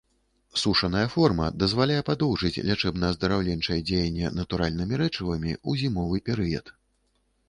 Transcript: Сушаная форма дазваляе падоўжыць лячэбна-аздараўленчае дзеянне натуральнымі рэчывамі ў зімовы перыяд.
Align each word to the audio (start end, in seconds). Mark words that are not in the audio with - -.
Сушаная 0.59 1.03
форма 1.15 1.49
дазваляе 1.63 1.99
падоўжыць 2.07 2.61
лячэбна-аздараўленчае 2.69 3.77
дзеянне 3.89 4.31
натуральнымі 4.39 4.99
рэчывамі 5.03 5.53
ў 5.69 5.83
зімовы 5.83 6.23
перыяд. 6.31 6.73